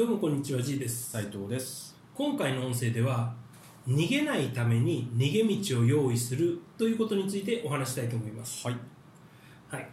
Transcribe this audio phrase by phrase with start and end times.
[0.00, 1.10] どうもこんにちは G です。
[1.10, 1.94] 斉藤です。
[2.14, 3.34] 今回の音声では
[3.86, 5.42] 逃げないために逃げ
[5.74, 8.66] 道を用意するということについてお話したいと思います。
[8.66, 8.76] はい。
[9.68, 9.86] はい。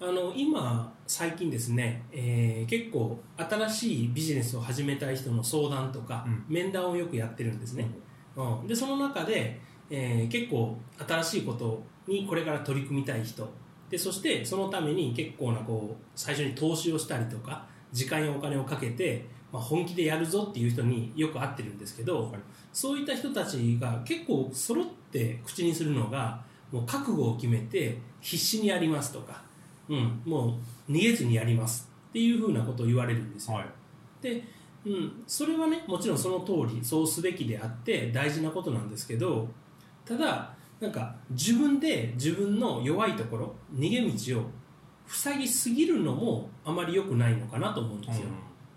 [0.00, 6.44] あの今最近ですね、えー結構新しいビジネスを始めたい人の相談とか、うん。
[6.48, 7.88] 面談をよくやってるんですね、
[8.34, 13.48] うん、でその中で、えー結構新しいことにこれから取り組みたい人。
[13.90, 22.40] でそしてそのために結構なこう最初に投資をしたりとか時間やお金をかけて、まあ、本気でやるぞっていう人によく会ってるんですけど、はい
[22.72, 29.42] そういった人たちが結構揃って口にするのがもう覚悟を決めて必死にやりますとか、
[29.88, 33.56] うん、もう逃げずにやりますっていうふうなことを言われるんですよ。
[33.56, 33.66] はい
[34.20, 34.44] で、
[34.84, 39.48] うん、それはねもちろんその通りそうすべきであって大事なことなんですけど
[40.04, 44.44] ただなんか自分で自分の弱いところ逃げ道を
[45.08, 48.26] 塞ぎすぎるのもあまり良くないのかなと思うんですよ、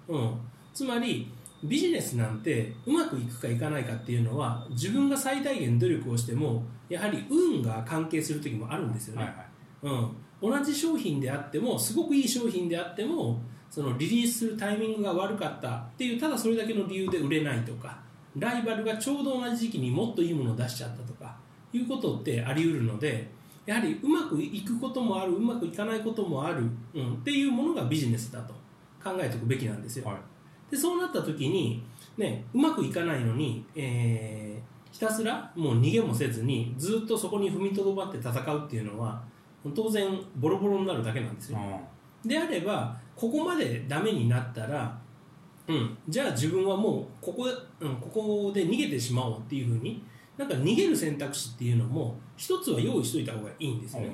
[0.08, 0.38] うん、
[0.74, 1.32] つまり
[1.64, 9.96] ビジネスなんてうまくいくかいかないかっていうのは自分が最大限努力をしてもやはり運が関係する時もあるんですよね、はいはい。
[10.42, 18.00] うん、同じ商品であってもすごくいい商品であってもそのリリースするタイミングが悪かったっていうただそれだけの理由で売れないとか
[18.38, 21.36] ライバルがちょうど同じ時期にもっといいものを出しちゃったとか
[21.74, 23.30] いうことってあり得るので
[23.66, 28.54] やはりうまくいくこともあるうまくいかないこともある、うん、っていうものがビジネスだと
[29.04, 30.08] 考えておくべきなんですよ。
[30.08, 30.16] はい
[30.70, 31.84] でそうなった時に、
[32.16, 39.22] ね、うまくいかないのに、えーひたすらもう逃げもせずにずっとそこに踏みとどまって戦うっていうのは
[39.76, 40.08] 当然
[40.38, 41.60] ボロボロになるだけなんですよ。
[42.26, 44.98] であればここまでダメになったら、
[45.68, 47.48] うん、じゃあ自分はもうここ,、
[47.80, 50.04] うん、ここで逃げてしまおうっていうふうに
[50.40, 54.12] なんか逃げる選択肢っていうのも一つは用意しといた方がいいんですよね。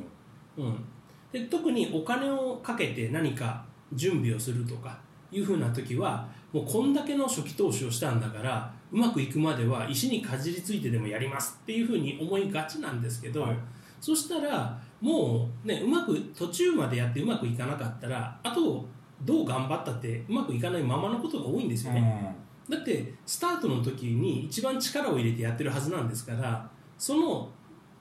[0.58, 0.84] うん、
[1.32, 4.98] で特にお金をかけて何か準備をするとか
[5.32, 13.58] いうふうな時はもうこんだけの初期投資をしたんだからうまくいくまでは石にかじりついてでもやりますっていうふうに思いがちなんですけど、はい
[14.06, 18.86] そしたらもうねうまく途中までやってうまくいかなかったらあと
[19.24, 22.36] どう頑張ったってうまくいかないままのことが多いんですよね。
[22.70, 26.68] だってスタートの時に一番力を入れてやってるはずなんですから
[26.98, 27.50] その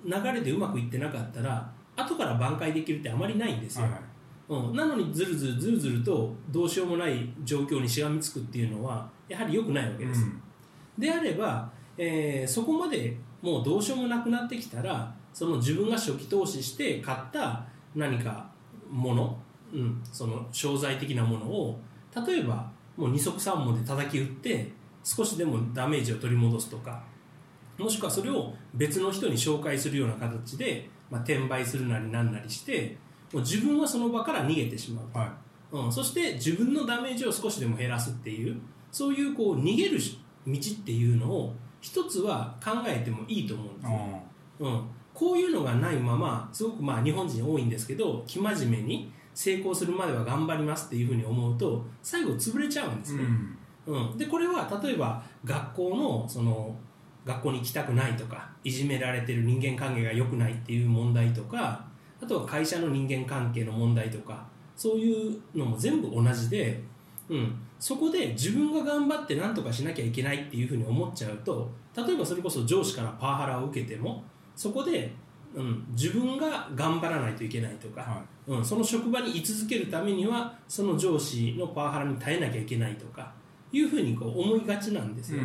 [0.05, 3.87] 流れでうまくいってなかったら後から挽回できるってあまりないんですよ、
[4.49, 10.27] うん、なのにずるずるずるずるとどうしようもない状況にしがみつくっていうのはやはり良くないわけです、
[10.99, 17.65] であれば、えーそこまでもうどうしようもなくなってきたらその自分が初期投資して買った
[17.95, 18.49] 何か
[18.91, 19.39] もの、
[19.73, 21.81] うん、その商材的なものを
[22.27, 24.71] 例えばもう二足三本で叩き打って
[25.03, 27.03] 少しでもダメージを取り戻すとか
[27.79, 32.97] もしくはそれを別の人に紹介するような形で、まあ、転売するなりなんなりして
[33.33, 35.29] もう自分はその場から逃げてしまう、はい。
[35.73, 38.61] うん、そして自分のダメージを少しでも減らすっていう
[38.93, 39.99] そういうこう逃げる
[40.47, 44.23] 道っていうのを一つは考えてもいいと思うんですよ、
[44.61, 53.25] うん、こういうのがないまますごくまあ日本人多いんですけど生真面目に成功するまでは頑張りますっていうふうに思うと最後潰れちゃうんですね、
[53.87, 56.75] うん、でこれは例えば学校のその
[57.25, 61.85] 学校に行きたくないとかいじめられてる人間関係が良くないっていう問題とか
[62.23, 64.47] あとは会社の人間関係の問題とか
[64.77, 66.83] そういうのも全部同じで、
[67.29, 74.23] うん、そこで自分が頑張って何とかしなきゃいけないっていうふうに思っちゃうと例えばそれこそ上司からパワハラを受けても
[74.57, 75.13] そこで、
[75.55, 83.33] うん、自分が頑張らないといけないとか、はうん、その職場に居続けるためにはその上司のパワハラに耐えなきゃいけないとか。
[83.75, 85.43] いうふうにこう思いがちなんですよ、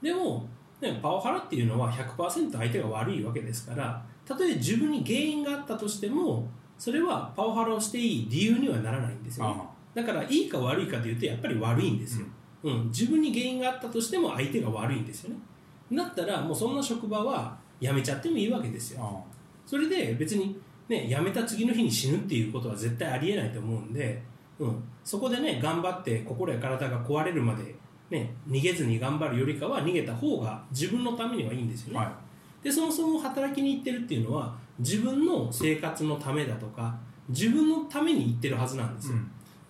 [0.00, 0.48] でも、
[0.80, 6.48] ね、パワハラっていうのは100%相手が悪いわけですからたとえ自分に原因があったとしても
[6.78, 9.62] それはパワハラをしていい理由にはならないんですよ、ね、
[9.94, 12.26] だからいいか悪いかというとやっぱり悪いんですよ、
[12.62, 12.88] うん。
[12.88, 15.36] 自分に原因があったとしても相手が悪いんですよね。
[15.92, 19.24] だったらもうそんな職場は辞めちゃってもいいわけですよ
[19.66, 20.56] それで別に、
[20.88, 24.22] ね、辞めた次の日に死ぬっていうことは絶対ありえないと思うんで、
[24.58, 27.74] うん、そこでね頑張って心や体が壊れるまで、
[28.10, 32.12] ね、逃げずに頑張るよりかは逃げた方が自分のためにはいいんですよね、は
[32.62, 39.18] でそもそも働きに行ってるっていうのは自分の生活のためだとか自分のために行ってるはずなんですよ、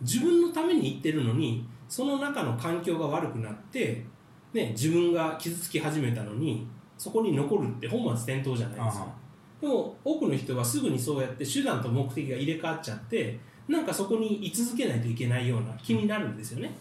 [0.00, 4.04] 自分のために行ってるのにその中の環境が悪くなって、
[4.52, 9.23] ね、自分が傷つき始めたのにそこに残るって本末転倒じゃないですか
[9.64, 16.76] でも多くの人はすぐにそうやって手段と目的が入れ替わっちゃってなんかそこに居続けないといけないような気になるんですよね、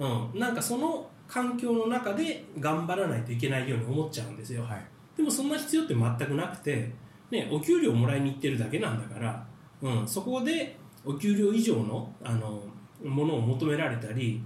[0.00, 4.84] うん、なんかその環境の中で頑張らないといけないように思っちゃうんですよ、はい。
[5.16, 6.90] でもそんな必要って全くなくて、
[7.30, 9.46] ね、お給料もらいに行ってるだけなんだから、
[9.80, 12.64] うん、そこでお給料以上のあの
[13.04, 14.42] ものを求められたり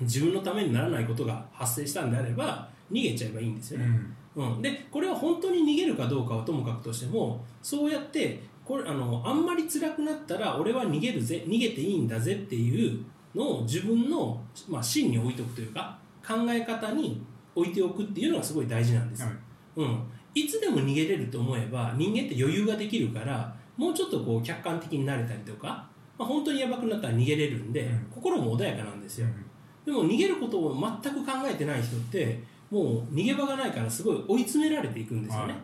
[0.00, 4.16] 自分のためにならないことが発生したんであれば逃げちゃえばいいんですよね、うん
[4.62, 17.22] でこれは本当に逃げるかどうかはともかくとしてもそうやってこれあのあんまり辛くなったら俺は逃げるぜ逃げていいんだぜっていうのを自分の、まあ、芯に置いておくというか考え方に
[17.54, 19.32] 置いておくっていうのがすごい大事なんです、はい、
[19.76, 20.02] うん、
[20.34, 25.86] いつでも逃げれると思えば人間って余裕ができるからもうちょっとこう客観的になれたりとか、
[26.18, 35.62] まあ、本当にやばくなったら逃げれるんで、うん、心も穏やかなんですよ、うん、でも逃げることを全く考えてない人ってもう逃げ場がないからすごい追い詰められていくんですよね、はい、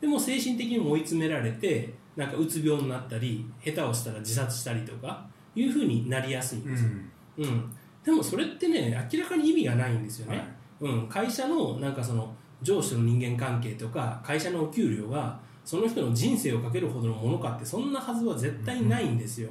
[0.00, 5.24] でも精神的にも追い詰められてなんかうつ病になったり下手をしたら自殺したりとか
[5.54, 6.90] いうふうになりやすいんですよ、
[7.38, 10.38] うん、うん、でもそれってね明らかに意味がないんですよね、
[10.80, 19.50] はい、うん、会社のなんかその上司との人間関係とか会社のお給料がその人の人生をかけるほどのものかってそんなはずは絶対ないんですよ、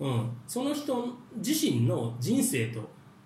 [0.00, 1.06] うん、その人
[1.36, 2.80] 自身の人生と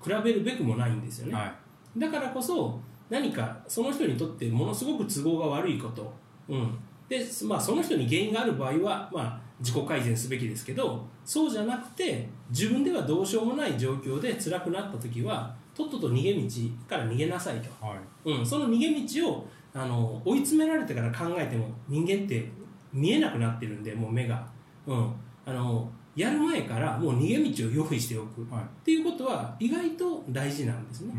[0.04, 1.54] 比べるべくもないんですよね、は
[1.96, 2.78] い、だからこそ
[3.10, 6.12] 何かその人にとってものすごく都合が悪いこと、
[6.48, 6.78] うん。
[7.08, 16.48] でまあ、その人に原因がある場合は、まあ、自己改善すべきですけどそうじゃなくて自分ではどうしようもない状況で辛くなった時はとっとと逃げ道
[16.88, 22.48] から逃げなさいと、はい、うん、その逃げ道をあの追い詰められてから考えても人間って
[22.92, 24.46] 見えなくなってるんでもう目が、
[24.86, 25.12] うん、
[25.46, 31.14] あのやる前からもう逃げ道を用意しておく、はい、っていうことは意外と大事なんですね、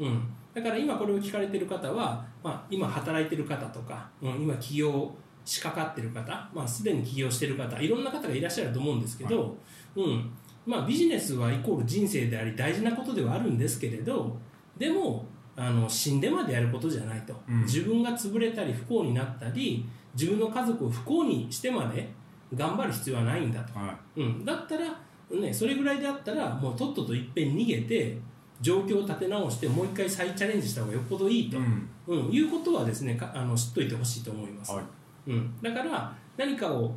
[0.00, 0.22] うん、うん、
[0.56, 5.14] だから今これを聞かれてる方は、まあ、今働いてる方とか、うん、今起業
[5.44, 9.46] しかかってる方、まあ、すでに起業してる方いろんな方がいらっしゃると思うんですけど、は
[9.96, 10.32] い、うん
[10.64, 14.34] まあ、ビジネスはイコール人生であり大事なことではあるんですけれど
[14.78, 22.08] でもあの死んでまでやることじゃないと、うん、自分が潰れたり不幸になったり自分の家族を不幸にしてまで
[22.54, 24.86] 頑張る必要はないんだと、はい、うん、だったら、
[25.38, 28.16] ね、それぐらいであったらもうとっとといっぺん逃げて
[28.60, 31.88] 状況を立て直してもう一回再チャレンジした方がよっぽどいいと、うん。
[32.06, 36.94] うん、いうことはですねあの知っといてほしいと思います、はい、うん、だから何かを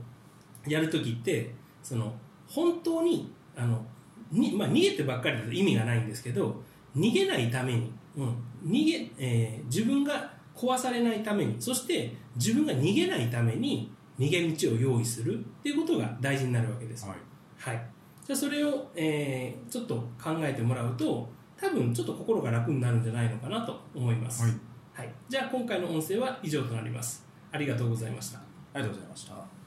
[0.67, 2.13] やる時ってその
[2.47, 3.83] 本当にあの
[4.31, 6.61] に、まあ、逃げてばっかりだと意味がないんですけど
[6.95, 8.35] 逃げないために、うん、
[8.65, 17.07] 逃げえー、自分が壊されないためにそして自分が逃げないために逃げ道を用意するっていうことが大事になるわけです。
[17.07, 17.17] はい、
[17.57, 17.85] はい、
[18.25, 21.29] じゃそれを、えー、ちょっと考えてもらうと
[21.59, 24.43] 多分ちょっと心が楽になるんじゃないのかなと思います。
[24.43, 24.53] はい、
[24.93, 27.25] はい、じゃあ今回の音声は以上となります。
[27.51, 28.39] ありがとうございました。
[28.39, 28.41] あ
[28.75, 29.58] りがとうございました。